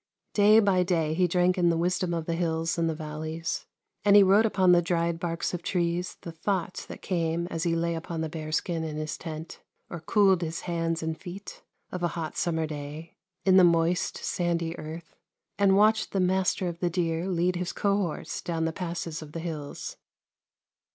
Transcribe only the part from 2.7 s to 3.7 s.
and the valleys,